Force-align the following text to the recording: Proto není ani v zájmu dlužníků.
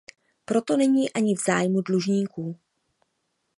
Proto 0.45 0.77
není 0.77 1.13
ani 1.13 1.35
v 1.35 1.39
zájmu 1.45 1.81
dlužníků. 1.81 2.59